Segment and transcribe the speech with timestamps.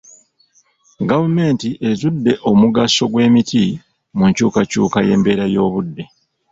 [1.09, 3.63] Gavumenti ezudde omugaso gw'emiti
[4.17, 6.03] mu nkyukakyuka y'embeera y'obudde.